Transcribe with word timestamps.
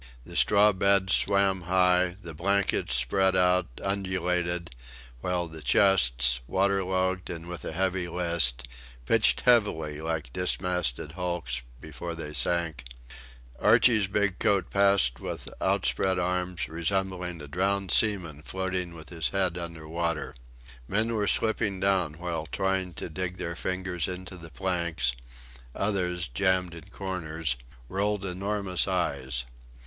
The 0.25 0.35
straw 0.35 0.71
beds 0.73 1.15
swam 1.15 1.61
high, 1.65 2.17
the 2.23 2.33
blankets, 2.33 2.95
spread 2.95 3.35
out, 3.35 3.67
undulated; 3.83 4.71
while 5.19 5.45
the 5.47 5.61
chests, 5.61 6.39
waterlogged 6.47 7.29
and 7.29 7.47
with 7.47 7.63
a 7.63 7.71
heavy 7.71 8.07
list, 8.09 8.67
pitched 9.05 9.41
heavily 9.41 10.01
like 10.01 10.33
dismasted 10.33 11.11
hulks, 11.11 11.61
before 11.79 12.15
they 12.15 12.33
sank; 12.33 12.85
Archie's 13.59 14.07
big 14.07 14.39
coat 14.39 14.71
passed 14.71 15.19
with 15.19 15.47
outspread 15.61 16.17
arms, 16.17 16.67
resembling 16.67 17.39
a 17.39 17.47
drowned 17.47 17.91
seaman 17.91 18.41
floating 18.41 18.95
with 18.95 19.09
his 19.09 19.29
head 19.29 19.55
under 19.55 19.87
water. 19.87 20.33
Men 20.87 21.13
were 21.13 21.27
slipping 21.27 21.79
down 21.79 22.15
while 22.15 22.47
trying 22.47 22.95
to 22.95 23.07
dig 23.07 23.37
their 23.37 23.55
fingers 23.55 24.07
into 24.07 24.35
the 24.35 24.49
planks; 24.49 25.13
others, 25.75 26.27
jammed 26.27 26.73
in 26.73 26.85
corners, 26.89 27.55
rolled 27.87 28.25
enormous 28.25 28.87
eyes. 28.87 29.45